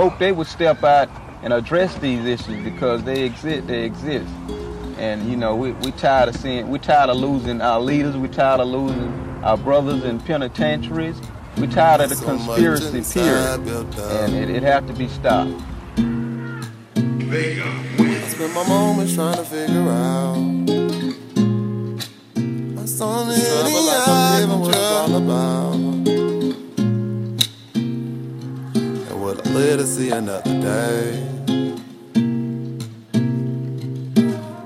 hope 0.00 0.18
they 0.18 0.32
would 0.32 0.46
step 0.46 0.82
out 0.82 1.10
and 1.42 1.52
address 1.52 1.94
these 1.96 2.24
issues 2.24 2.64
because 2.64 3.02
they 3.04 3.22
exist. 3.22 3.66
They 3.66 3.84
exist. 3.84 4.32
And 4.96 5.28
you 5.30 5.36
know, 5.36 5.54
we 5.56 5.72
we 5.72 5.90
tired 5.92 6.30
of 6.30 6.36
seeing, 6.36 6.70
we 6.70 6.78
tired 6.78 7.10
of 7.10 7.16
losing 7.18 7.60
our 7.60 7.80
leaders. 7.80 8.16
We 8.16 8.28
tired 8.28 8.60
of 8.60 8.68
losing 8.68 9.10
our 9.44 9.58
brothers 9.58 10.04
in 10.04 10.18
penitentiaries. 10.20 11.20
We 11.58 11.66
tired 11.66 12.00
of 12.00 12.08
the 12.10 12.16
So 12.16 12.24
conspiracy 12.24 12.98
much 12.98 13.12
period, 13.12 13.60
inside 13.60 13.64
built 13.66 13.98
up. 13.98 14.10
and 14.22 14.34
it, 14.34 14.48
it 14.48 14.62
have 14.62 14.86
to 14.86 14.94
be 14.94 15.08
stopped. 15.08 15.50
I 18.02 18.28
spend 18.28 18.54
my 18.54 18.66
moments 18.68 19.14
trying 19.14 19.36
to 19.36 19.44
figure 19.44 19.88
out. 19.88 20.09
Live 29.60 29.78
to 29.78 29.86
see 29.86 30.08
another 30.08 30.54
day? 30.62 31.20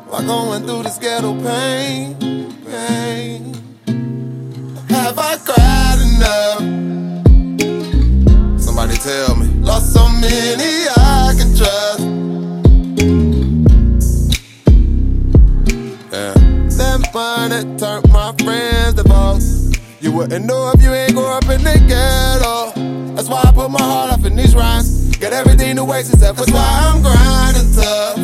While 0.09 0.25
going 0.25 0.62
through 0.66 0.85
this 0.85 0.98
ghetto 0.98 1.33
pain, 1.43 2.15
pain. 2.65 3.41
Have 4.88 5.19
I 5.19 5.37
cried 5.49 5.99
enough? 6.09 6.61
Somebody 8.61 8.97
tell 8.99 9.35
me. 9.35 9.47
Lost 9.69 9.93
so 9.93 10.09
many 10.09 10.73
I 10.97 11.35
can 11.38 11.51
trust. 11.59 12.05
Yeah. 16.13 16.35
That 16.79 17.51
that 17.51 17.79
turned 17.80 18.13
my 18.13 18.33
friends 18.45 18.95
to 18.95 19.05
boss. 19.05 19.73
You 20.01 20.13
wouldn't 20.13 20.47
know 20.47 20.71
if 20.73 20.80
you 20.80 20.93
ain't 20.93 21.15
grow 21.15 21.33
up 21.38 21.49
in 21.49 21.65
the 21.65 21.77
ghetto. 21.88 22.55
That's 23.15 23.29
why 23.29 23.43
I 23.45 23.52
put 23.52 23.71
my 23.71 23.83
heart 23.83 24.13
rhymes. 24.55 25.17
Get 25.17 25.33
everything 25.33 25.77
to 25.77 25.85
waste 25.85 26.13
except 26.13 26.39
for 26.39 26.45
why 26.53 26.93
I'm 26.93 27.03
grinding 27.03 27.73
tough. 27.75 28.17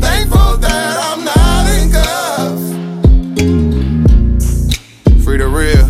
Thankful 0.00 0.56
that 0.58 0.96
I'm 1.08 1.24
not 1.24 1.66
in 1.76 1.90
cuffs. 1.92 2.66
Free 5.24 5.38
the 5.38 5.48
real. 5.48 5.86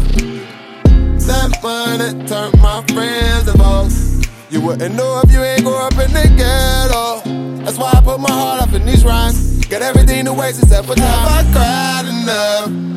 That 1.26 1.50
that 1.62 2.28
turned 2.28 2.60
my 2.62 2.82
friends 2.94 3.50
to 3.50 3.58
boss. 3.58 4.22
You 4.50 4.60
wouldn't 4.60 4.94
know 4.94 5.20
if 5.24 5.32
you 5.32 5.42
ain't 5.42 5.64
grow 5.64 5.86
up 5.86 5.92
in 5.92 6.12
the 6.12 6.28
ghetto. 6.36 7.22
That's 7.64 7.78
why 7.78 7.90
I 7.94 8.00
put 8.00 8.20
my 8.20 8.30
heart 8.30 8.62
up 8.62 8.72
in 8.72 8.86
these 8.86 9.04
rhymes. 9.04 9.66
Get 9.66 9.82
everything 9.82 10.24
to 10.26 10.32
waste 10.32 10.62
except 10.62 10.86
for 10.86 10.94
time. 10.94 11.06
I 11.06 11.42
cried 11.52 12.06
enough. 12.06 12.95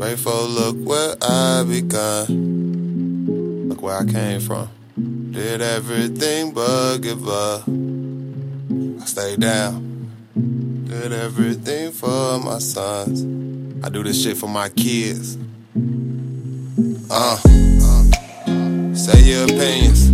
Grateful, 0.00 0.48
look 0.48 0.76
where 0.78 1.14
I 1.20 1.62
begun. 1.62 3.68
Look 3.68 3.82
where 3.82 3.98
I 3.98 4.06
came 4.06 4.40
from. 4.40 4.70
Did 5.30 5.60
everything 5.60 6.54
but 6.54 7.00
give 7.00 7.28
up. 7.28 7.68
I 7.68 9.04
stayed 9.04 9.40
down. 9.40 10.10
Did 10.88 11.12
everything 11.12 11.92
for 11.92 12.38
my 12.38 12.60
sons. 12.60 13.26
I 13.84 13.90
do 13.90 14.02
this 14.02 14.22
shit 14.22 14.38
for 14.38 14.48
my 14.48 14.70
kids. 14.70 15.36
Uh, 17.10 17.36
say 18.94 19.20
your 19.20 19.44
opinions. 19.44 20.08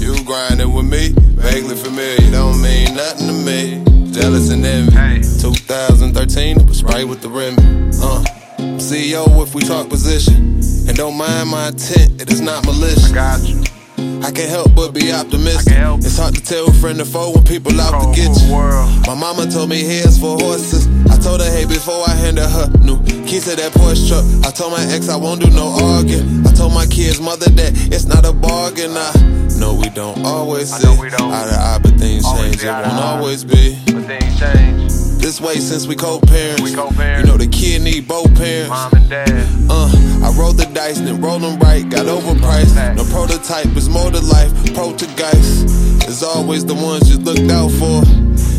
You 0.00 0.24
grinding 0.24 0.72
with 0.72 0.86
me, 0.86 1.12
vaguely 1.18 1.74
familiar, 1.74 2.30
don't 2.30 2.62
mean 2.62 2.94
nothing 2.94 3.26
to 3.26 3.32
me. 3.32 4.12
Jealous 4.12 4.52
and 4.52 4.64
envy. 4.64 5.22
2013, 5.40 6.60
it 6.60 6.66
was 6.68 6.84
right 6.84 7.06
with 7.06 7.20
the 7.20 7.28
rim. 7.28 7.56
Uh, 8.00 8.24
CEO 8.58 9.42
if 9.42 9.54
we 9.54 9.62
talk 9.62 9.88
position. 9.88 10.60
And 10.86 10.96
don't 10.96 11.16
mind 11.16 11.50
my 11.50 11.68
intent, 11.68 12.20
it 12.20 12.30
is 12.30 12.40
not 12.40 12.64
malicious. 12.66 13.10
I 13.10 13.14
Got 13.14 13.48
you. 13.48 13.62
I 14.24 14.30
can't 14.30 14.48
help 14.48 14.74
but 14.74 14.92
be 14.92 15.12
optimistic. 15.12 15.74
It's 16.00 16.16
hard 16.18 16.34
to 16.34 16.42
tell 16.42 16.68
a 16.68 16.72
friend 16.72 17.00
or 17.00 17.04
foe 17.04 17.32
when 17.32 17.44
people 17.44 17.78
out 17.78 17.92
to 17.92 18.16
get 18.16 18.32
you. 18.40 18.52
world. 18.54 18.88
My 19.06 19.14
mama 19.14 19.46
told 19.50 19.68
me 19.68 19.82
heads 19.82 20.18
for 20.18 20.38
horses. 20.38 20.86
I 21.10 21.18
told 21.18 21.40
her 21.42 21.50
hey 21.50 21.66
before 21.66 22.02
I 22.08 22.12
handed 22.12 22.44
her 22.44 22.68
new 22.80 23.02
keys 23.26 23.44
to 23.44 23.56
that 23.56 23.72
Porsche 23.72 24.08
truck. 24.08 24.24
I 24.46 24.50
told 24.50 24.72
my 24.72 24.82
ex 24.92 25.08
I 25.08 25.16
won't 25.16 25.42
do 25.42 25.50
no 25.50 25.76
arguing. 25.78 26.46
I 26.46 26.52
told 26.52 26.72
my 26.72 26.86
kids 26.86 27.20
mother 27.20 27.50
that 27.50 27.72
it's 27.92 28.06
not 28.06 28.24
a 28.24 28.32
bargain. 28.32 28.96
I 28.96 29.12
know 29.58 29.74
we 29.74 29.90
don't 29.90 30.24
always 30.24 30.72
see 30.72 30.86
know 30.86 31.00
we 31.00 31.10
don't. 31.10 31.30
eye 31.30 31.44
to 31.44 31.56
eye, 31.56 31.78
but 31.82 31.94
things 32.00 32.24
Always 32.24 32.52
change. 32.52 32.64
It 32.64 32.68
won't 32.68 32.94
always 32.94 33.44
be 33.44 33.78
But 33.86 34.04
things 34.04 34.40
change. 34.40 34.83
This 35.34 35.46
way 35.46 35.56
since 35.56 35.86
we 35.86 35.96
co-parents. 35.96 36.62
We 36.62 36.74
co-parents. 36.74 37.26
You 37.26 37.32
know 37.32 37.38
the 37.38 37.48
kid 37.48 37.82
need 37.82 38.06
both 38.06 38.34
parents. 38.36 38.68
Mom 38.68 38.92
and 38.94 39.10
dad. 39.10 39.28
Uh, 39.68 39.90
I 40.22 40.30
rolled 40.38 40.58
the 40.58 40.70
dice, 40.72 41.00
then 41.00 41.20
roll 41.20 41.38
them 41.38 41.58
right, 41.58 41.88
got 41.88 42.06
overpriced. 42.06 42.96
No 42.96 43.04
prototype 43.04 43.74
is 43.76 43.88
more 43.88 44.10
to 44.10 44.20
life. 44.20 44.52
Poltergeist 44.74 46.06
is 46.06 46.22
always 46.22 46.64
the 46.64 46.74
ones 46.74 47.10
you 47.10 47.18
looked 47.18 47.50
out 47.50 47.70
for, 47.70 48.04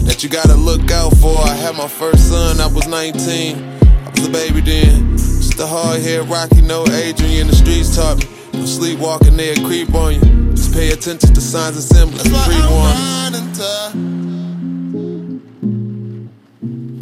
that 0.04 0.24
you 0.24 0.30
gotta 0.30 0.56
look 0.56 0.92
out 0.92 1.16
for. 1.18 1.38
I 1.40 1.56
had 1.56 1.76
my 1.76 1.88
first 1.88 2.30
son, 2.30 2.60
I 2.60 2.68
was 2.68 2.88
19. 2.88 3.56
I 3.56 4.10
was 4.12 4.28
a 4.28 4.32
baby 4.32 4.62
then. 4.62 5.18
Just 5.18 5.60
a 5.60 5.68
hard 5.68 6.02
head 6.02 6.28
Rocky, 6.28 6.62
no 6.62 6.86
Adrian. 6.88 7.42
In 7.42 7.48
the 7.48 7.56
streets 7.56 7.96
taught 7.96 8.18
me. 8.18 8.26
No 8.54 8.66
sleepwalking, 8.66 9.38
they'll 9.38 9.66
creep 9.66 9.94
on 9.94 10.16
you. 10.16 10.52
Just 10.52 10.74
pay 10.74 10.92
attention 10.92 11.34
to 11.34 11.42
signs 11.42 11.76
and 11.76 11.86
symbols. 11.86 12.24
Pre 12.24 12.56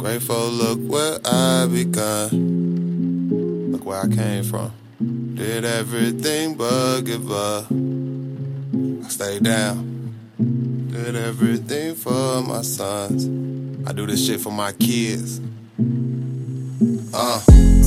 Grateful, 0.04 0.50
look 0.50 0.80
where 0.80 1.18
I 1.24 1.66
begun. 1.66 3.72
Look 3.72 3.86
where 3.86 4.02
I 4.02 4.06
came 4.06 4.44
from. 4.44 4.70
Did 5.34 5.64
everything 5.64 6.56
but 6.56 7.00
give 7.00 7.32
up. 7.32 7.72
I 7.72 9.08
stayed 9.08 9.44
down. 9.44 10.14
Did 10.92 11.16
everything 11.16 11.94
for 11.94 12.42
my 12.42 12.60
sons. 12.60 13.24
I 13.88 13.94
do 13.94 14.06
this 14.06 14.26
shit 14.26 14.42
for 14.42 14.52
my 14.52 14.72
kids. 14.72 15.40
Uh. 17.14 17.83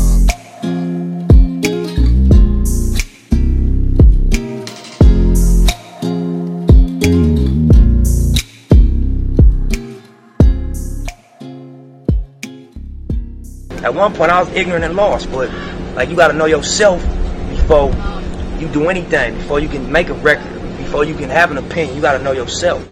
At 13.88 13.96
one 13.96 14.14
point, 14.14 14.30
I 14.32 14.42
was 14.42 14.52
ignorant 14.52 14.84
and 14.84 14.98
lost, 14.98 15.32
but 15.32 15.50
like 15.96 16.10
you 16.10 16.18
got 16.18 16.28
to 16.28 16.34
know 16.34 16.46
yourself 16.46 17.02
before 17.50 17.90
you 18.60 18.68
do 18.68 18.90
anything. 18.90 19.36
Before 19.36 19.62
you 19.62 19.70
can 19.70 19.90
make 19.90 20.10
a 20.10 20.14
record, 20.14 20.62
before 20.76 21.06
you 21.06 21.16
can 21.16 21.30
have 21.30 21.52
an 21.52 21.58
opinion, 21.58 21.96
you 21.96 22.02
got 22.02 22.18
to 22.18 22.22
know 22.22 22.34
yourself. 22.34 22.84